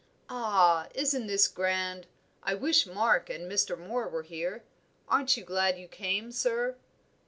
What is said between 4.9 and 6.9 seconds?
Aren't you glad you came, sir?"